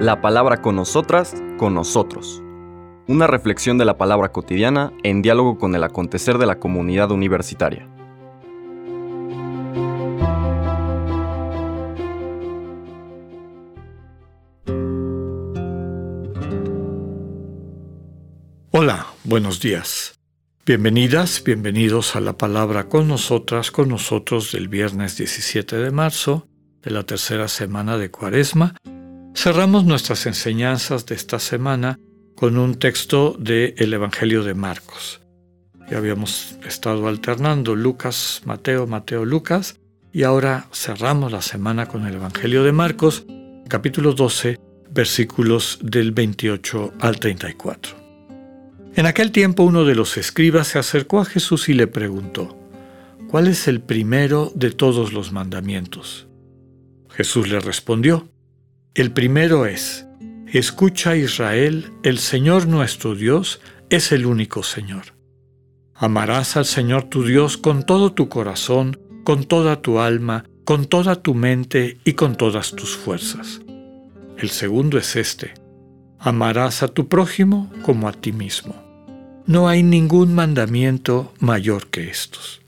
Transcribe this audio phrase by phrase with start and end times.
[0.00, 2.42] La palabra con nosotras, con nosotros.
[3.06, 7.88] Una reflexión de la palabra cotidiana en diálogo con el acontecer de la comunidad universitaria.
[18.70, 20.18] Hola, buenos días.
[20.66, 26.48] Bienvenidas, bienvenidos a la palabra con nosotras, con nosotros del viernes 17 de marzo
[26.84, 28.74] de la tercera semana de Cuaresma.
[29.34, 31.98] Cerramos nuestras enseñanzas de esta semana
[32.36, 35.20] con un texto del el Evangelio de Marcos.
[35.90, 39.76] Ya habíamos estado alternando Lucas, Mateo, Mateo, Lucas,
[40.12, 43.26] y ahora cerramos la semana con el Evangelio de Marcos,
[43.68, 47.96] capítulo 12, versículos del 28 al 34.
[48.96, 52.56] En aquel tiempo uno de los escribas se acercó a Jesús y le preguntó,
[53.28, 56.28] ¿cuál es el primero de todos los mandamientos?
[57.16, 58.28] Jesús le respondió,
[58.94, 60.06] el primero es,
[60.52, 65.14] escucha Israel, el Señor nuestro Dios es el único Señor.
[65.94, 71.16] Amarás al Señor tu Dios con todo tu corazón, con toda tu alma, con toda
[71.16, 73.60] tu mente y con todas tus fuerzas.
[74.38, 75.54] El segundo es este,
[76.18, 78.74] amarás a tu prójimo como a ti mismo.
[79.46, 82.60] No hay ningún mandamiento mayor que estos.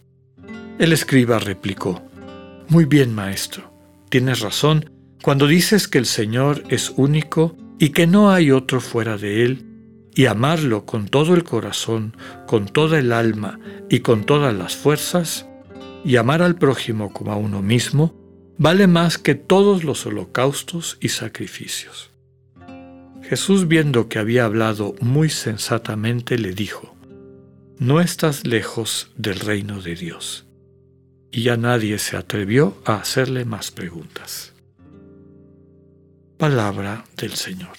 [0.78, 2.02] El escriba replicó,
[2.68, 3.75] Muy bien, maestro,
[4.16, 4.88] tienes razón
[5.22, 9.66] cuando dices que el Señor es único y que no hay otro fuera de Él,
[10.14, 15.46] y amarlo con todo el corazón, con toda el alma y con todas las fuerzas,
[16.02, 18.14] y amar al prójimo como a uno mismo,
[18.56, 22.10] vale más que todos los holocaustos y sacrificios.
[23.20, 26.96] Jesús viendo que había hablado muy sensatamente le dijo,
[27.78, 30.45] No estás lejos del reino de Dios.
[31.36, 34.54] Y ya nadie se atrevió a hacerle más preguntas.
[36.38, 37.76] Palabra del Señor.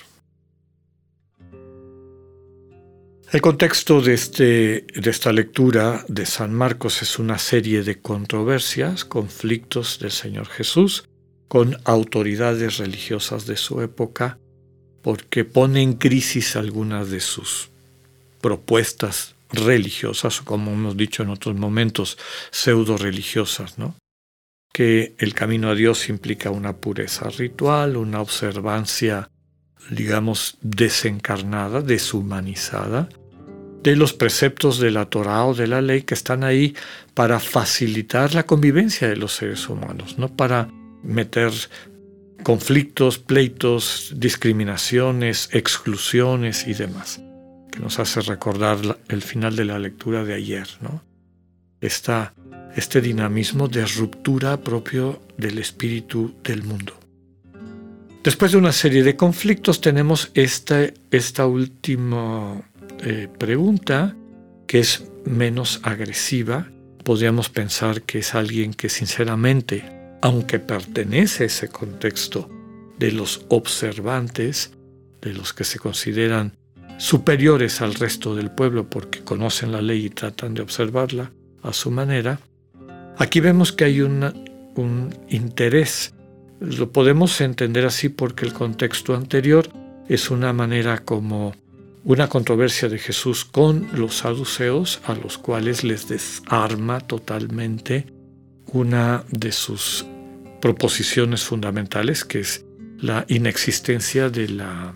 [3.32, 9.06] El contexto de, este, de esta lectura de San Marcos es una serie de controversias,
[9.06, 11.10] conflictos del Señor Jesús
[11.48, 14.38] con autoridades religiosas de su época,
[15.02, 17.72] porque pone en crisis algunas de sus
[18.40, 22.18] propuestas religiosas, o como hemos dicho en otros momentos,
[22.52, 23.96] pseudo religiosas, ¿no?
[24.74, 29.30] Que el camino a Dios implica una pureza ritual, una observancia,
[29.90, 33.10] digamos, desencarnada, deshumanizada,
[33.84, 36.76] de los preceptos de la Torah o de la ley que están ahí
[37.14, 40.68] para facilitar la convivencia de los seres humanos, no para
[41.04, 41.52] meter
[42.44, 47.22] conflictos, pleitos, discriminaciones, exclusiones y demás,
[47.78, 51.04] que nos hace recordar el final de la lectura de ayer, ¿no?
[51.80, 57.00] este dinamismo de ruptura propio del espíritu del mundo.
[58.24, 62.60] Después de una serie de conflictos tenemos esta, esta última
[63.04, 64.16] eh, pregunta
[64.66, 66.68] que es menos agresiva.
[67.04, 72.50] Podríamos pensar que es alguien que sinceramente aunque pertenece a ese contexto
[72.98, 74.72] de los observantes,
[75.22, 76.54] de los que se consideran
[76.98, 81.32] superiores al resto del pueblo porque conocen la ley y tratan de observarla
[81.64, 82.40] a su manera,
[83.18, 86.14] aquí vemos que hay un interés.
[86.60, 89.70] Lo podemos entender así porque el contexto anterior
[90.08, 91.54] es una manera como
[92.04, 98.08] una controversia de Jesús con los saduceos, a los cuales les desarma totalmente
[98.72, 100.06] una de sus
[100.62, 102.66] proposiciones fundamentales, que es
[103.00, 104.94] la inexistencia de la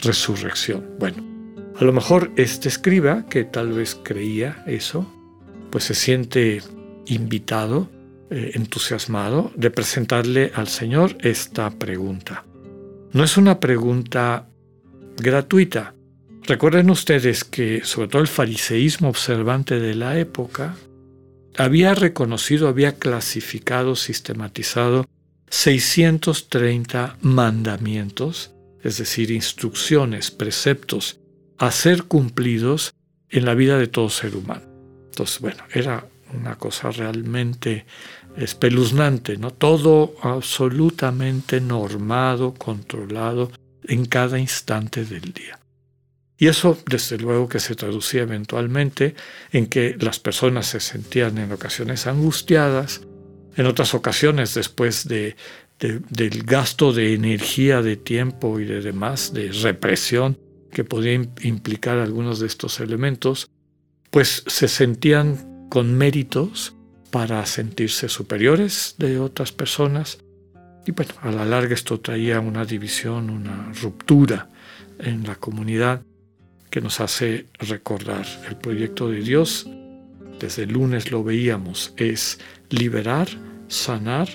[0.00, 0.86] resurrección.
[0.98, 1.33] Bueno,
[1.76, 5.06] a lo mejor este escriba, que tal vez creía eso,
[5.70, 6.62] pues se siente
[7.06, 7.90] invitado,
[8.30, 12.44] eh, entusiasmado, de presentarle al Señor esta pregunta.
[13.12, 14.48] No es una pregunta
[15.16, 15.94] gratuita.
[16.44, 20.76] Recuerden ustedes que sobre todo el fariseísmo observante de la época
[21.56, 25.06] había reconocido, había clasificado, sistematizado
[25.48, 31.20] 630 mandamientos, es decir, instrucciones, preceptos
[31.58, 32.94] a ser cumplidos
[33.28, 34.62] en la vida de todo ser humano.
[35.10, 37.86] Entonces, bueno, era una cosa realmente
[38.36, 39.52] espeluznante, ¿no?
[39.52, 43.50] Todo absolutamente normado, controlado
[43.84, 45.58] en cada instante del día.
[46.36, 49.14] Y eso, desde luego, que se traducía eventualmente
[49.52, 53.02] en que las personas se sentían en ocasiones angustiadas,
[53.56, 55.36] en otras ocasiones después de,
[55.78, 60.38] del gasto de energía, de tiempo y de demás, de represión
[60.74, 63.48] que podía implicar algunos de estos elementos,
[64.10, 66.74] pues se sentían con méritos
[67.10, 70.18] para sentirse superiores de otras personas
[70.86, 74.50] Y bueno, a la larga esto traía una división, una ruptura
[74.98, 76.02] en la comunidad
[76.68, 79.66] que nos hace recordar el proyecto de Dios.
[80.38, 82.38] Desde el lunes lo veíamos, es
[82.68, 83.28] liberar,
[83.68, 84.28] sanar,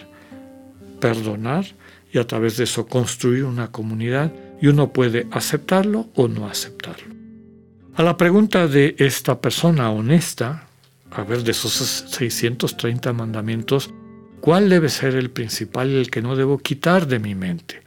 [1.00, 1.66] perdonar
[2.12, 7.14] y a través de eso construir una comunidad y uno puede aceptarlo o no aceptarlo.
[7.96, 10.68] A la pregunta de esta persona honesta,
[11.12, 13.90] a ver, de esos 630 mandamientos,
[14.42, 17.82] ¿cuál debe ser el principal y el que no debo quitar de mi mente?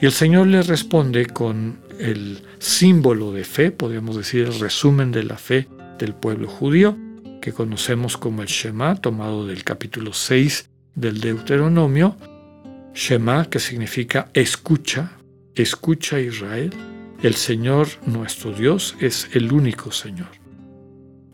[0.00, 5.22] Y el Señor le responde con el símbolo de fe, podríamos decir el resumen de
[5.22, 5.68] la fe
[5.98, 6.96] del pueblo judío,
[7.40, 12.16] que conocemos como el Shema, tomado del capítulo 6 del Deuteronomio.
[12.94, 15.12] Shema, que significa escucha,
[15.54, 16.72] escucha Israel,
[17.22, 20.28] el Señor nuestro Dios es el único Señor.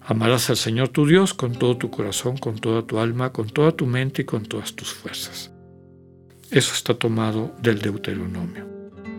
[0.01, 3.73] Amarás al Señor tu Dios con todo tu corazón, con toda tu alma, con toda
[3.73, 5.51] tu mente y con todas tus fuerzas.
[6.51, 8.67] Eso está tomado del Deuteronomio.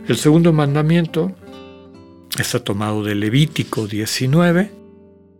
[0.07, 1.33] El segundo mandamiento
[2.38, 4.71] está tomado del Levítico 19.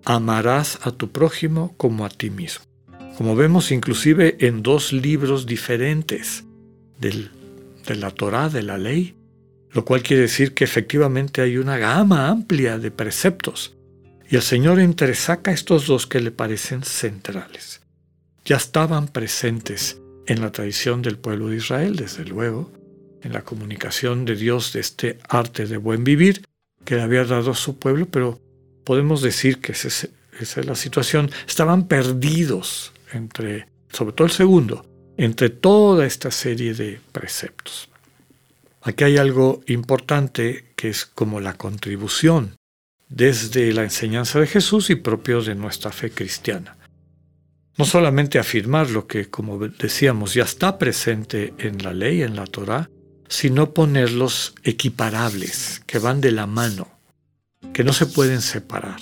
[0.06, 2.64] Amarás a tu prójimo como a ti mismo.
[3.18, 6.46] Como vemos inclusive en dos libros diferentes
[7.00, 7.30] del,
[7.88, 9.16] de la Torá, de la ley,
[9.73, 13.75] lo cual quiere decir que efectivamente hay una gama amplia de preceptos.
[14.29, 17.81] Y el Señor entresaca estos dos que le parecen centrales.
[18.45, 22.71] Ya estaban presentes en la tradición del pueblo de Israel, desde luego,
[23.21, 26.44] en la comunicación de Dios de este arte de buen vivir
[26.85, 28.39] que le había dado a su pueblo, pero
[28.83, 31.29] podemos decir que esa es la situación.
[31.47, 34.85] Estaban perdidos entre, sobre todo el segundo,
[35.18, 37.91] entre toda esta serie de preceptos.
[38.81, 42.56] Aquí hay algo importante que es como la contribución
[43.10, 46.78] desde la enseñanza de Jesús y propio de nuestra fe cristiana.
[47.78, 52.45] No solamente afirmar lo que, como decíamos, ya está presente en la ley, en la
[52.45, 52.89] Torá,
[53.28, 57.00] sino ponerlos equiparables, que van de la mano,
[57.74, 59.00] que no se pueden separar.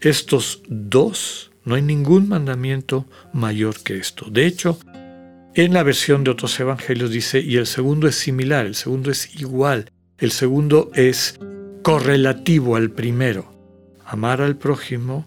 [0.00, 4.30] Estos dos, no hay ningún mandamiento mayor que esto.
[4.30, 4.78] De hecho,
[5.54, 9.34] en la versión de otros evangelios dice, y el segundo es similar, el segundo es
[9.40, 11.38] igual, el segundo es
[11.82, 13.52] correlativo al primero.
[14.04, 15.26] Amar al prójimo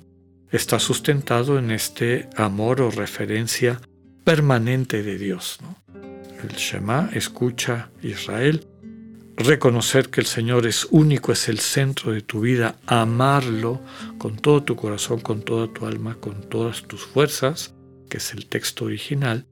[0.51, 3.81] está sustentado en este amor o referencia
[4.23, 5.59] permanente de Dios.
[6.41, 8.67] El Shema escucha Israel,
[9.35, 13.81] reconocer que el Señor es único, es el centro de tu vida, amarlo
[14.17, 17.73] con todo tu corazón, con toda tu alma, con todas tus fuerzas,
[18.09, 19.47] que es el texto original,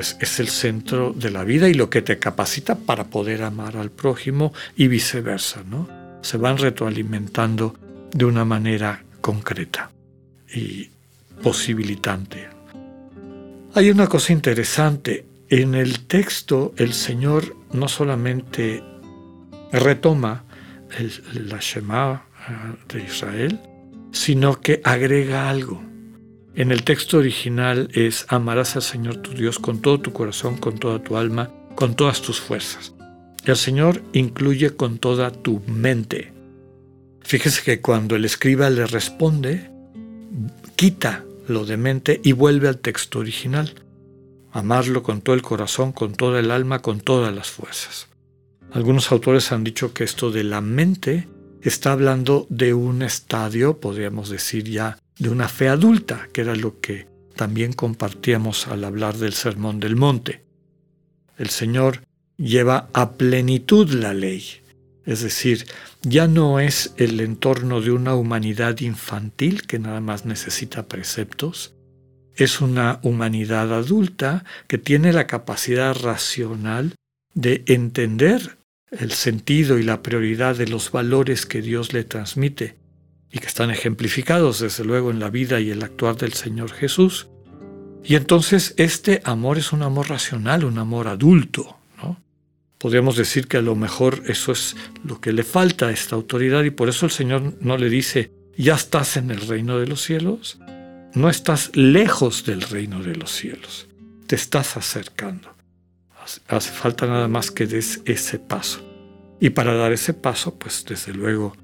[0.00, 3.76] pues es el centro de la vida y lo que te capacita para poder amar
[3.76, 5.90] al prójimo y viceversa, ¿no?
[6.22, 7.74] Se van retroalimentando
[8.10, 9.90] de una manera concreta
[10.54, 10.88] y
[11.42, 12.48] posibilitante.
[13.74, 15.26] Hay una cosa interesante.
[15.50, 18.82] En el texto el Señor no solamente
[19.70, 20.44] retoma
[21.34, 23.60] la Shema ah, de Israel,
[24.12, 25.89] sino que agrega algo.
[26.54, 30.78] En el texto original es amarás al Señor tu Dios con todo tu corazón, con
[30.78, 32.92] toda tu alma, con todas tus fuerzas.
[33.44, 36.32] El Señor incluye con toda tu mente.
[37.22, 39.70] Fíjese que cuando el escriba le responde,
[40.74, 43.72] quita lo de mente y vuelve al texto original.
[44.52, 48.08] Amarlo con todo el corazón, con toda el alma, con todas las fuerzas.
[48.72, 51.28] Algunos autores han dicho que esto de la mente
[51.62, 56.80] está hablando de un estadio, podríamos decir ya, de una fe adulta, que era lo
[56.80, 60.42] que también compartíamos al hablar del Sermón del Monte.
[61.38, 62.02] El Señor
[62.36, 64.44] lleva a plenitud la ley,
[65.04, 65.66] es decir,
[66.02, 71.74] ya no es el entorno de una humanidad infantil que nada más necesita preceptos,
[72.34, 76.94] es una humanidad adulta que tiene la capacidad racional
[77.34, 78.56] de entender
[78.90, 82.79] el sentido y la prioridad de los valores que Dios le transmite
[83.32, 87.28] y que están ejemplificados desde luego en la vida y el actuar del Señor Jesús.
[88.02, 91.78] Y entonces este amor es un amor racional, un amor adulto.
[92.02, 92.20] ¿no?
[92.78, 96.64] Podríamos decir que a lo mejor eso es lo que le falta a esta autoridad
[96.64, 100.02] y por eso el Señor no le dice, ya estás en el reino de los
[100.02, 100.58] cielos,
[101.14, 103.88] no estás lejos del reino de los cielos,
[104.26, 105.54] te estás acercando.
[106.48, 108.86] Hace falta nada más que des ese paso.
[109.40, 111.56] Y para dar ese paso, pues desde luego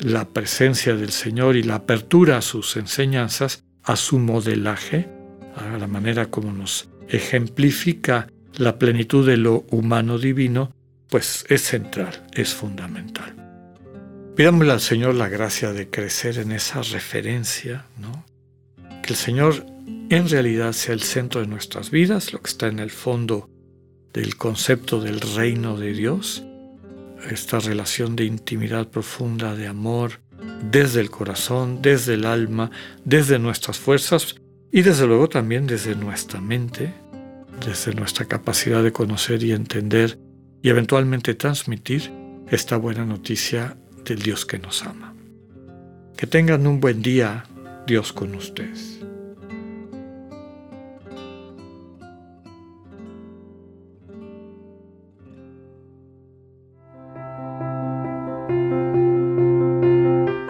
[0.00, 5.08] la presencia del Señor y la apertura a sus enseñanzas, a su modelaje,
[5.56, 10.72] a la manera como nos ejemplifica la plenitud de lo humano divino,
[11.08, 13.34] pues es central, es fundamental.
[14.36, 18.24] Pidámosle al Señor la gracia de crecer en esa referencia, ¿no?
[19.02, 19.66] Que el Señor
[20.10, 23.48] en realidad sea el centro de nuestras vidas, lo que está en el fondo
[24.12, 26.44] del concepto del reino de Dios,
[27.30, 30.20] esta relación de intimidad profunda, de amor,
[30.70, 32.70] desde el corazón, desde el alma,
[33.04, 34.36] desde nuestras fuerzas
[34.70, 36.92] y desde luego también desde nuestra mente,
[37.64, 40.18] desde nuestra capacidad de conocer y entender
[40.62, 42.10] y eventualmente transmitir
[42.50, 45.14] esta buena noticia del Dios que nos ama.
[46.16, 47.44] Que tengan un buen día,
[47.86, 48.98] Dios con ustedes.